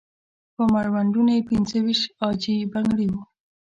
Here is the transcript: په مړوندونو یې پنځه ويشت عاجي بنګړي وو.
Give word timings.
په 0.55 0.63
مړوندونو 0.73 1.31
یې 1.37 1.47
پنځه 1.49 1.77
ويشت 1.85 2.09
عاجي 2.21 2.55
بنګړي 2.71 3.07
وو. 3.09 3.21